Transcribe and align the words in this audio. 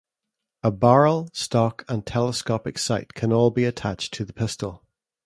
A 0.63 0.71
barrel, 0.71 1.29
stock 1.31 1.85
and 1.87 2.03
telescopic 2.03 2.79
sight 2.79 3.13
can 3.13 3.31
all 3.31 3.51
be 3.51 3.65
attached 3.65 4.15
to 4.15 4.25
the 4.25 4.33
pistol. 4.33 4.83